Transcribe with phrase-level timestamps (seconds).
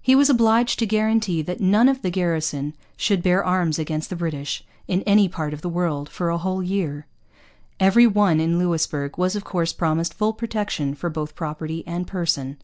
[0.00, 4.16] He was obliged to guarantee that none of the garrison should bear arms against the
[4.16, 7.04] British, in any part of the world, for a whole year.
[7.78, 12.56] Every one in Louisbourg was of course promised full protection for both property and person.